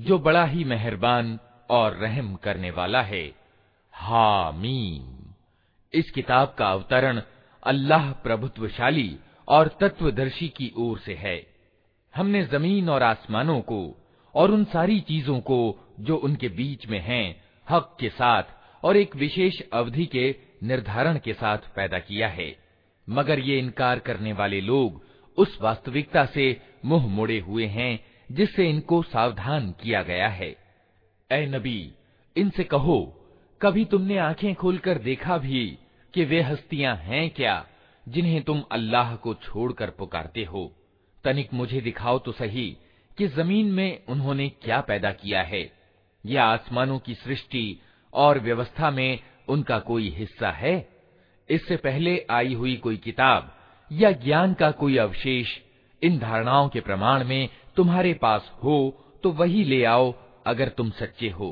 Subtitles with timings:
[0.00, 1.38] जो बड़ा ही मेहरबान
[1.70, 3.32] और रहम करने वाला है।
[3.94, 5.34] हामीम।
[5.94, 7.22] इस किताब का अवतरण
[7.62, 11.46] अल्लाह प्रभुत्वशाली और तत्वदर्शी की ओर से है।
[12.16, 17.44] हमने ज़मीन और आसमानों को और उन सारी चीज़ों को जो उनके बीच में हैं,
[17.70, 18.42] हक के साथ
[18.84, 22.56] और एक विशेष अवधि के निर्धारण के साथ पैदा किया है।
[23.08, 25.04] मगर ये इनकार करने वाले लोग
[25.36, 30.56] उस वास्तविकता से मुँह मोड़े हुए हैं जिससे इनको सावधान किया गया है।
[31.32, 31.92] ए नबी,
[32.36, 33.16] इनसे कहो,
[33.62, 35.78] कभी तुमने आँखें खोलकर देखा भी
[36.14, 37.66] कि वे हस्तियाँ हैं क्या,
[38.08, 40.76] जिन्हें तुम अल्लाह को छोड़कर पुकारते हो?
[41.24, 42.76] तनिक मुझे दिखाओ तो सही
[43.18, 45.72] कि ज़मीन में उन्होंने क्या पैदा किया है।
[46.26, 47.80] या आसमानों की सृष्टि
[48.14, 50.88] और व्यवस्था में उनका कोई हिस्सा है?
[51.50, 53.58] इससे पहले आई हुई कोई किताब
[53.92, 55.48] या ज्ञान का कोई अवशेष
[56.02, 57.48] इन धारणाओं के प्रमाण में
[57.79, 58.77] तुम्हारे पास हो
[59.23, 60.05] तो वही ले आओ
[60.45, 61.51] अगर तुम सच्चे हो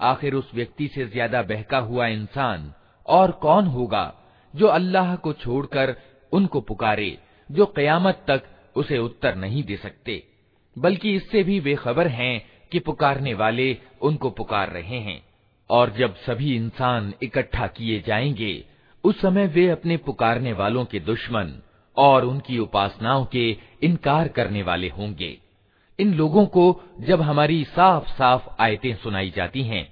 [0.00, 2.72] आखिर उस व्यक्ति से ज्यादा बहका हुआ इंसान
[3.08, 4.04] और कौन होगा
[4.54, 5.94] जो अल्लाह को छोड़कर
[6.32, 7.16] उनको पुकारे
[7.48, 8.42] जो कयामत तक
[8.76, 10.22] उसे उत्तर नहीं दे सकते
[10.76, 12.34] बल्कि इससे भी बेखबर हैं
[12.72, 15.20] कि पुकारने वाले उनको पुकार रहे हैं
[15.70, 18.52] और जब सभी इंसान इकट्ठा किए जाएंगे
[19.04, 21.52] उस समय वे अपने पुकारने वालों के दुश्मन
[21.99, 23.45] और उनकी उपासनाओं के
[23.83, 25.37] इनकार करने वाले होंगे।
[25.99, 26.63] इन लोगों को
[26.99, 29.87] जब हमारी साफ़ साफ़ आयतें सुनाई जाती हैं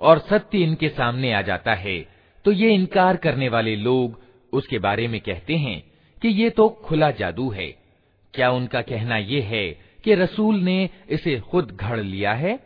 [0.00, 1.98] और सत्य इनके सामने आ जाता है
[2.44, 4.20] तो ये इनकार करने वाले लोग
[4.52, 5.82] उसके बारे में कहते हैं
[6.22, 7.66] कि ये तो खुला जादू है।
[8.34, 9.66] क्या उनका कहना ये है
[10.04, 12.58] कि रसूल ने इसे खुद घड़ लिया है?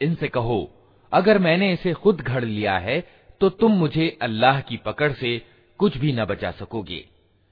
[0.00, 0.70] इनसे कहो,
[1.12, 3.00] अगर मैंने इसे खुद घड़ लिया है
[3.40, 5.40] तो तुम मुझे अल्लाह की पकड़ से
[5.80, 7.04] कुछ भी न बचा सकोगे।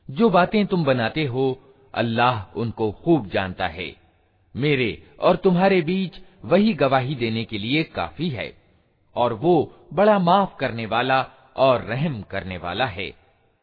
[0.09, 1.45] जो बातें तुम बनाते हो
[1.93, 3.89] अल्लाह उनको खूब जानता है
[4.55, 8.51] मेरे और तुम्हारे बीच वही गवाही देने के लिए काफी है
[9.15, 9.55] और वो
[9.93, 11.25] बड़ा माफ करने वाला
[11.57, 13.11] और रहम करने वाला है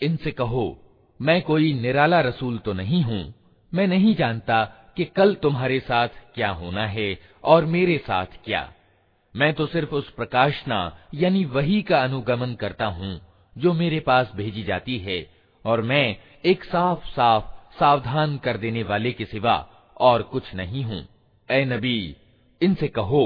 [0.00, 0.76] इनसे कहो
[1.20, 3.22] मैं कोई निराला रसूल तो नहीं हूँ
[3.72, 4.64] मैं नहीं जानता
[4.96, 8.68] कि कल तुम्हारे साथ क्या होना है और मेरे साथ क्या
[9.36, 10.80] मैं तो सिर्फ उस प्रकाशना
[11.14, 13.20] यानी वही का अनुगमन करता हूँ
[13.58, 15.33] जो मेरे पास भेजी जाती है
[15.65, 16.15] और मैं
[16.45, 19.55] एक साफ़ साफ़ सावधान कर देने वाले के सिवा
[19.99, 21.05] और कुछ नहीं हूँ।
[21.49, 22.15] ए नबी,
[22.61, 23.25] इनसे कहो,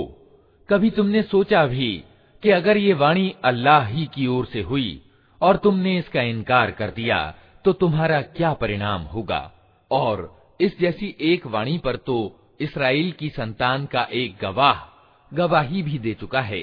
[0.70, 1.92] कभी तुमने सोचा भी
[2.44, 5.02] कि अगर ये वाणी अल्लाह ही की ओर से हुई
[5.42, 7.20] और तुमने इसका इनकार कर दिया
[7.66, 9.52] तो तुम्हारा क्या परिणाम होगा?
[9.92, 12.18] और इस जैसी एक वाणी पर तो
[12.62, 14.80] इसराइल की संतान का एक गवाह,
[15.32, 16.62] गवाही भी दे चुका है।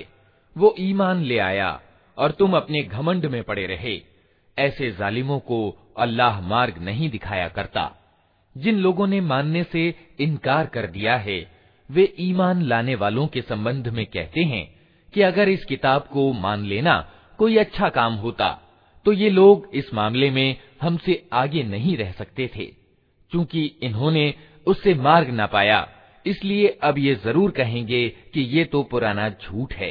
[0.56, 1.80] वो ईमान ले आया
[2.18, 3.96] और तुम अपने घमंड में पड़े रहे।
[4.56, 5.58] ऐसे जालिमों को
[5.98, 7.90] अल्लाह मार्ग नहीं दिखाया करता।
[8.56, 9.88] जिन लोगों ने मानने से
[10.20, 11.38] इनकार कर दिया है,
[11.90, 14.66] वे ईमान लाने वालों के संबंध में कहते हैं
[15.14, 16.98] कि अगर इस किताब को मान लेना
[17.38, 18.48] कोई अच्छा काम होता
[19.06, 22.64] तो ये लोग इस मामले में हमसे आगे नहीं रह सकते थे।
[23.32, 24.32] क्योंकि इन्होंने
[24.66, 25.86] उससे मार्ग ना पाया,
[26.26, 29.90] इसलिए अब ये ज़रूर कहेंगे कि ये तो पुराना झूठ है।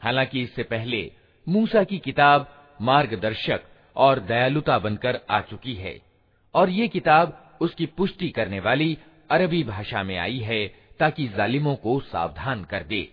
[0.00, 1.00] हालांकि इससे पहले
[1.46, 2.46] मूसा की किताब
[2.80, 3.60] मार्गदर्शक
[3.96, 5.94] और दयालुता बनकर आ चुकी है
[6.54, 8.96] और ये किताब उसकी पुष्टि करने वाली
[9.30, 10.66] अरबी भाषा में आई है
[11.00, 13.08] ताकि जालिमों को सावधान कर दे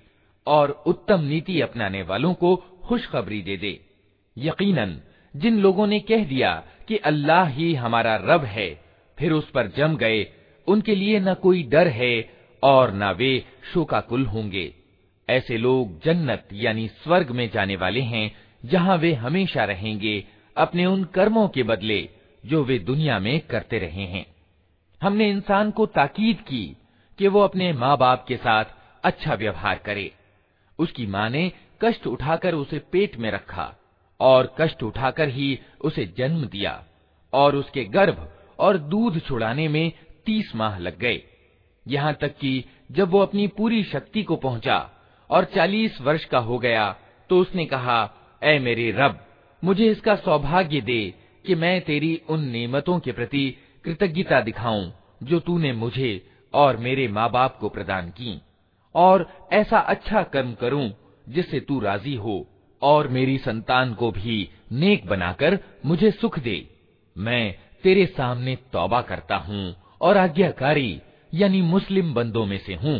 [0.47, 2.55] और उत्तम नीति अपनाने वालों को
[2.87, 3.73] खुशखबरी दे दे
[4.38, 5.00] यकीनन,
[5.36, 8.84] जिन लोगों ने कह दिया कि अल्लाह ही हमारा रब है,
[9.18, 10.26] फिर उस पर जम गए।
[10.68, 12.30] उनके लिए न कोई डर है
[12.62, 13.44] और न वे
[13.74, 14.74] शोकाकुल होंगे।
[15.30, 20.24] ऐसे लोग जन्नत यानी स्वर्ग में जाने वाले हैं, जहाँ वे हमेशा रहेंगे
[20.56, 22.08] अपने उन कर्मों के बदले
[22.46, 24.26] जो वे दुनिया में करते रहे हैं।
[25.02, 26.76] हमने इंसान को ताकीद की
[27.18, 28.64] कि वो अपने माँ बाप के साथ
[29.04, 30.12] अच्छा व्यवहार करे।
[30.78, 31.52] उसकी माँ ने
[31.82, 33.74] कष्ट उठाकर उसे पेट में रखा।
[34.20, 36.82] और कष्ट उठाकर ही उसे जन्म दिया
[37.32, 39.92] और उसके गर्भ और दूध छुड़ाने में
[40.26, 41.20] तीस माह लग गए।
[41.86, 44.78] यहाँ तक कि जब वो अपनी पूरी शक्ति को पहुँचा
[45.30, 46.94] और चालीस वर्ष का हो गया
[47.30, 48.10] तो उसने कहा,
[48.42, 49.18] ऐ मेरे रब,
[49.62, 53.50] मुझे इसका सौभाग्य दे कि मैं तेरी उन नेमतों के प्रति
[53.84, 56.10] कृतज्ञता दिखाऊँ, जो तूने मुझे
[56.54, 58.40] और मेरे माँ बाप को प्रदान की।
[58.94, 60.90] और ऐसा अच्छा कर्म करूँ
[61.28, 62.46] जिससे तू राज़ी हो।
[62.81, 64.37] और मेरी संतान को भी
[64.71, 66.57] नेक बनाकर मुझे सुख दे
[67.15, 67.43] मैं
[67.83, 69.63] तेरे सामने तौबा करता हूँ
[70.01, 71.01] और आज्ञाकारी
[71.33, 72.99] यानी मुस्लिम बंदों में से हूँ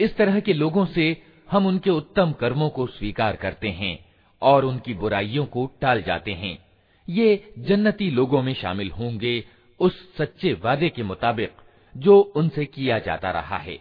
[0.00, 4.04] इस तरह के लोगों से हम उनके उत्तम कर्मों को स्वीकार करते हैं
[4.42, 6.58] और उनकी बुराइयों को टाल जाते हैं।
[7.08, 9.44] ये जन्नती लोगों में शामिल होंगे
[9.80, 11.52] उस सच्चे वादे के मुताबिक
[11.96, 13.78] जो उनसे किया जाता रहा है।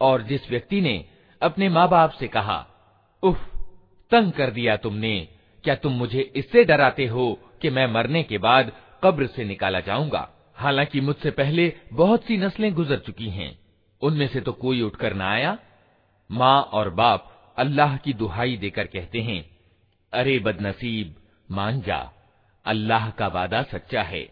[0.00, 1.04] और जिस व्यक्ति ने
[1.42, 2.66] अपने माँ बाप से कहा,
[3.22, 3.56] उफ,
[4.10, 5.28] तंग कर दिया तुमने,
[5.64, 8.72] क्या तुम मुझे इससे डराते हो कि मैं मरने के बाद
[9.04, 10.28] कब्र से निकाला जाऊँगा?
[10.54, 13.65] हालाँकि मुझसे पहले बहुत सी नस्लें गुजर चुकी हैं।
[14.02, 15.58] उनमें से तो कोई उठकर न आया।
[16.30, 19.44] माँ और बाप अल्लाह की दुहाई देकर कहते हैं,
[20.12, 21.14] अरे बदनसीब,
[21.50, 22.12] मान जा,
[22.66, 24.26] अल्लाह का वादा सच्चा है।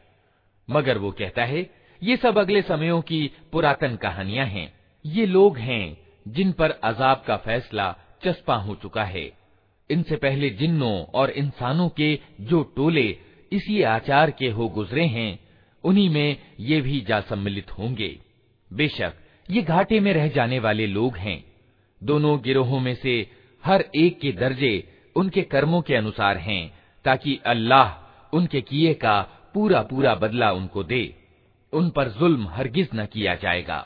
[0.69, 1.71] मगर वो कहता है,
[2.03, 4.73] ये सब अगले समयों की पुरातन कहानियाँ हैं।
[5.05, 5.97] ये लोग हैं
[6.29, 7.95] जिन पर अजाब का फैसला
[8.25, 9.31] चस्पा हो चुका है।
[9.91, 13.19] इनसे पहले जिन्नों और इंसानों के जो टोले
[13.53, 15.39] इसी आचार के हो गुजरे हैं,
[15.85, 18.21] उन्हीं में ये भी जा सम्मिलित होंगे।
[18.71, 19.15] बेशक
[19.50, 21.44] ये घाटे में रह जाने वाले लोग हैं
[22.02, 23.16] दोनों गिरोहों में से
[23.64, 24.74] हर एक के दर्जे
[25.16, 26.62] उनके कर्मों के अनुसार हैं
[27.06, 29.22] ताकि अल्लाह उनके किए का
[29.54, 31.04] पूरा पूरा बदला उनको दे
[31.74, 33.86] उन पर जुल्म हरगिज न किया जाएगा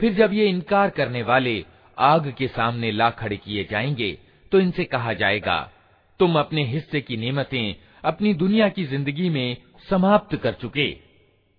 [0.00, 1.64] फिर जब ये इनकार करने वाले
[1.98, 4.23] आग के सामने ला खड़े किए जाएंगे
[4.55, 5.71] तो इनसे कहा जाएगा,
[6.19, 9.57] तुम अपने हिस्से की नेमतें अपनी दुनिया की ज़िंदगी में
[9.89, 10.97] समाप्त कर चुके,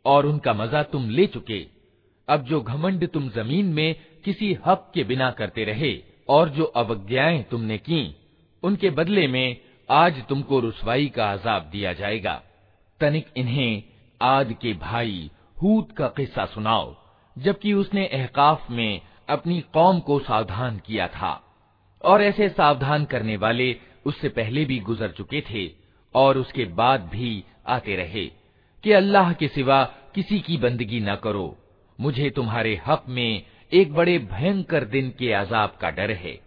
[0.05, 1.67] और उनका मज़ा तुम ले चुके।
[2.29, 7.43] अब जो घमंड तुम ज़मीन में किसी हक के बिना करते रहे, और जो अवज्ञाएँ
[7.43, 8.17] तुमने की,
[8.63, 9.57] उनके बदले में
[9.91, 12.43] आज तुमको रुसवाई का अजाब दिया जाएगा।
[13.01, 13.83] तनिक इन्हें
[14.23, 15.31] आद के भाई
[15.63, 16.97] हूत का किस्सा सुनाओ,
[17.39, 21.43] जबकि उसने एहकाफ में अपनी कौम को सावधान किया था।
[22.05, 23.77] और ऐसे सावधान करने वाले
[24.07, 25.71] उससे पहले भी गुजर चुके थे
[26.15, 28.27] और उसके बाद भी आते रहे
[28.85, 29.85] कि अल्लाह के सिवा
[30.15, 31.57] किसी की बंदगी न करो।
[32.01, 36.47] मुझे तुम्हारे हक में एक बड़े भयंकर दिन के अजाब का डर है।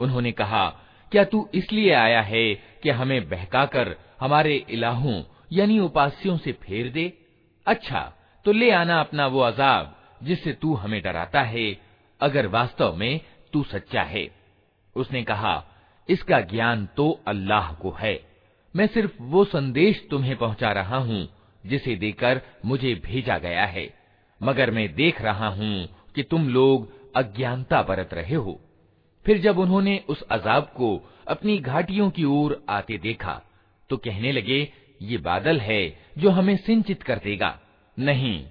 [0.00, 0.64] उन्होंने कहा
[1.12, 2.46] क्या तू इसलिए आया है
[2.82, 7.12] कि हमें बहकाकर हमारे इलाहों यानी उपास्यों से फेर दे
[7.66, 8.00] अच्छा
[8.47, 11.81] तो ले आना अपना वो अजाब, जिससे तू हमें डराता है,
[12.21, 13.21] अगर वास्तव में
[13.53, 14.31] तू सच्चा है।
[14.95, 15.65] उसने कहा,
[16.09, 18.23] इसका ज्ञान तो अल्लाह को है।
[18.75, 21.27] मैं सिर्फ़ वो संदेश तुम्हें पहुँचा रहा हूँ,
[21.65, 23.93] जिसे देकर मुझे भेजा गया है।
[24.43, 28.59] मगर मैं देख रहा हूँ कि तुम लोग अज्ञानता बरत रहे हो।
[29.25, 33.41] फिर जब उन्होंने उस अजाब को अपनी घाटियों की ओर आते देखा
[33.89, 37.59] तो कहने लगे, ये बादल है जो हमें सिंचित कर देगा।
[37.99, 38.45] नहीं,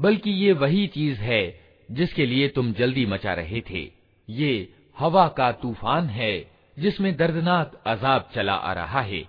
[0.00, 1.60] बल्कि ये वही चीज़ है
[1.90, 3.92] जिसके लिए तुम जल्दी मचा रहे थे।
[4.30, 9.28] ये हवा का तूफ़ान है जिसमें दर्दनाक अजाब चला आ रहा है।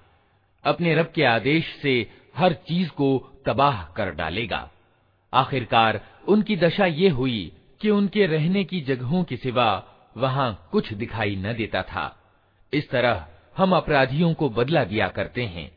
[0.63, 4.71] अपने रब के आदेश से हर चीज़ को तबाह कर डालेगा।
[5.33, 9.83] आखिरकार उनकी दशा ये हुई कि उनके रहने की जगहों के सिवा
[10.17, 12.23] वहाँ कुछ दिखाई न देता था।
[12.73, 15.76] इस तरह हम अपराधियों को बदला दिया करते हैं।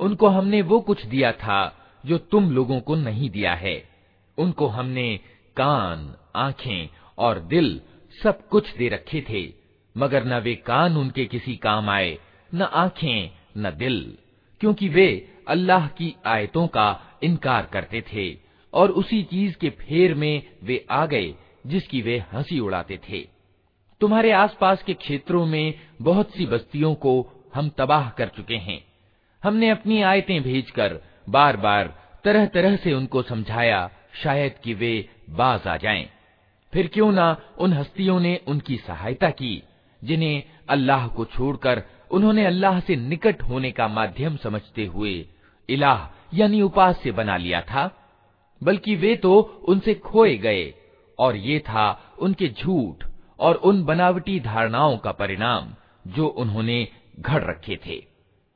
[0.00, 3.88] उनको हमने वो कुछ दिया था, जो तुम लोगों को नहीं दिया है।
[4.38, 5.20] उनको हमने
[5.56, 7.80] कान, आँखें और दिल
[8.22, 9.52] सब कुछ दे रखे थे,
[9.96, 12.18] मगर न वे कान उनके किसी काम आए,
[12.54, 14.18] न आँखें, न दिल,
[14.60, 18.36] क्योंकि वे अल्लाह की आयतों का इनकार करते थे,
[18.74, 21.34] और उसी चीज़ के फेर में वे आ गए,
[21.66, 23.28] जिसकी वे हँसी उड़ाते थे।
[24.00, 28.91] तुम्हारे आसपास के क्षेत्रों में बहुत सी बस्तियों को हम तबाह कर चुके हैं।
[29.42, 31.94] हमने अपनी आयतें भेजकर बार बार
[32.24, 36.08] तरह तरह से उनको समझाया, शायद कि वे बाज आ जाएँ।
[36.72, 39.62] फिर क्यों ना उन हस्तियों ने उनकी सहायता की,
[40.02, 45.14] जिन्हें अल्लाह को छोड़कर उन्होंने अल्लाह से निकट होने का माध्यम समझते हुए
[45.68, 47.90] इलाह यानी उपास्य बना लिया था
[48.62, 50.72] बल्कि वे तो उनसे खोए गए,
[51.18, 53.04] और ये था उनके झूठ
[53.38, 55.68] और उन बनावटी धारणाओं का परिणाम,
[56.06, 56.86] जो उन्होंने
[57.20, 58.00] घड़ रखे थे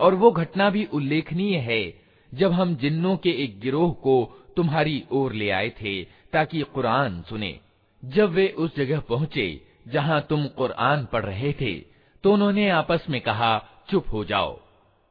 [0.00, 1.82] और वो घटना भी उल्लेखनीय है,
[2.32, 4.14] जब हम जिन्नों के एक गिरोह को
[4.56, 7.58] तुम्हारी ओर ले आए थे, ताकि कुरान सुने।
[8.02, 11.74] जब वे उस जगह पहुँचे, जहाँ तुम कुरान पढ़ रहे थे
[12.24, 13.58] तो उन्होंने आपस में कहा,
[13.90, 14.58] चुप हो जाओ।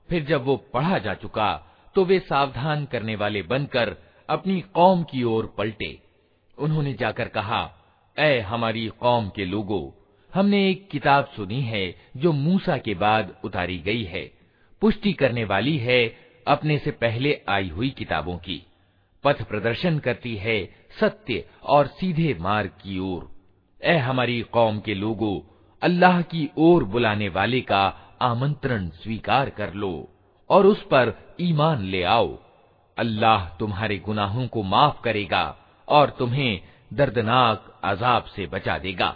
[0.09, 1.53] फिर जब वो पढ़ा जा चुका
[1.95, 3.95] तो वे सावधान करने वाले बनकर
[4.29, 5.97] अपनी कौम की ओर पलटे।
[6.57, 7.61] उन्होंने जाकर कहा,
[8.17, 9.89] ऐ हमारी कौम के लोगों,
[10.33, 14.38] हमने एक किताब सुनी है, जो मूसा के बाद उतारी गई है।
[14.81, 16.01] पुष्टि करने वाली है
[16.47, 18.61] अपने से पहले आई हुई किताबों की।
[19.23, 20.63] पथ प्रदर्शन करती है
[20.99, 23.29] सत्य और सीधे मार्ग की ओर।
[23.81, 25.39] ए हमारी कौम के लोगों,
[25.81, 27.85] अल्लाह की ओर बुलाने वाले का
[28.21, 30.09] आमंत्रण स्वीकार कर लो
[30.49, 32.37] और उस पर ईमान ले आओ।
[32.97, 35.43] अल्लाह तुम्हारे गुनाहों को माफ़ करेगा
[35.87, 36.61] और तुम्हें
[36.93, 39.15] दर्दनाक अजाब से बचा देगा।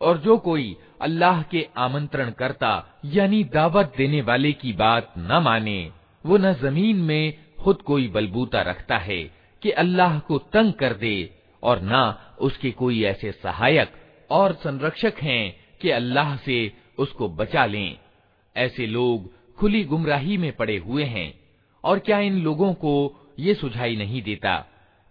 [0.00, 2.70] और जो कोई अल्लाह के आमंत्रण करता
[3.14, 5.80] यानी दावत देने वाले की बात न माने
[6.24, 7.24] वो न जमीन में
[7.65, 9.21] खुद कोई बलबूता रखता है
[9.61, 11.15] कि अल्लाह को तंग कर दे
[11.63, 12.01] और न
[12.41, 13.93] उसके कोई ऐसे सहायक
[14.29, 16.57] और संरक्षक हैं कि अल्लाह से
[16.97, 17.97] उसको बचा लें।
[18.55, 21.33] ऐसे लोग खुली गुमराही में पड़े हुए हैं
[21.83, 22.93] और क्या इन लोगों को
[23.39, 24.55] ये सुझाई नहीं देता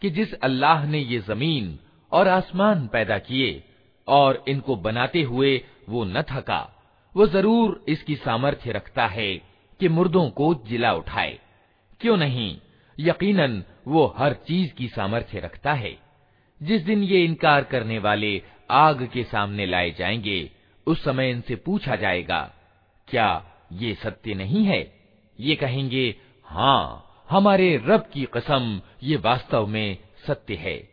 [0.02, 1.78] कि जिस अल्लाह ने ये ज़मीन
[2.12, 3.62] और आसमान पैदा किए
[4.08, 5.56] और इनको बनाते हुए
[5.88, 6.60] वो न थका,
[7.14, 9.34] वो ज़रूर इसकी सामर्थ्य रखता है
[9.80, 11.38] कि मुर्दों को जिला उठाए।
[12.00, 12.58] क्यों नहीं?
[13.00, 15.96] यकीनन, वो हर चीज़ की सामर्थ्य रखता है।
[16.62, 20.50] जिस दिन ये इनकार करने वाले आग के सामने लाए जाएँगे,
[20.86, 22.54] उस समय इनसे पूछा जाएगा,
[23.08, 24.94] क्या ये सत्य नहीं है?
[25.40, 30.88] ये कहेंगे हाँ हमारे रब की कसम, ये वास्तव में सत्य है।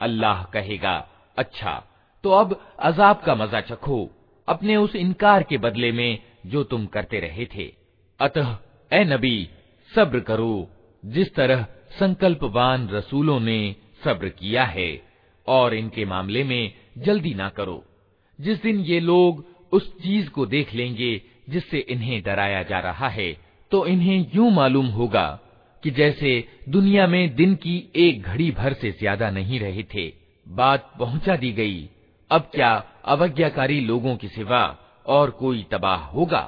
[0.00, 1.84] अल्लाह कहेगा अच्छा
[2.22, 4.10] तो अब अजाब का मज़ा चखो,
[4.48, 7.74] अपने उस इनकार के बदले में जो तुम करते रहे थे।
[8.20, 8.58] अतः,
[8.92, 9.50] ए नबी
[9.94, 10.68] सब्र करो,
[11.02, 11.66] जिस तरह
[11.98, 14.90] संकल्पवान रसूलों ने सब्र किया है,
[15.46, 17.82] और इनके मामले में जल्दी ना करो।
[18.38, 23.32] जिस दिन ये लोग उस चीज़ को देख लेंगे जिससे इन्हें डराया जा रहा है
[23.72, 25.26] तो इन्हें यूँ मालूम होगा
[25.82, 26.32] कि जैसे
[26.68, 30.06] दुनिया में दिन की एक घड़ी भर से ज़्यादा नहीं रहे थे।
[30.46, 31.88] बात पहुँचा दी गई।
[32.30, 32.72] अब क्या
[33.04, 34.62] अवज्ञाकारी लोगों के सिवा
[35.06, 36.42] और कोई तबाह होगा?